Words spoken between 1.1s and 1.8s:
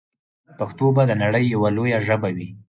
نړۍ یوه